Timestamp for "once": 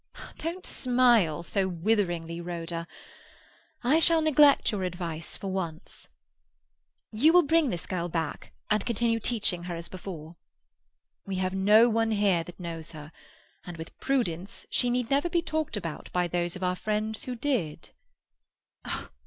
5.51-6.07